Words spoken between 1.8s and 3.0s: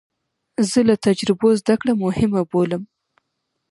کړه مهمه بولم.